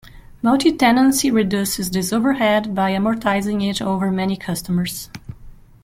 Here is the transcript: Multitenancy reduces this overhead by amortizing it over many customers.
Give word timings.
Multitenancy 0.43 1.31
reduces 1.31 1.91
this 1.91 2.11
overhead 2.11 2.73
by 2.73 2.91
amortizing 2.91 3.61
it 3.69 3.83
over 3.83 4.09
many 4.09 4.35
customers. 4.35 5.11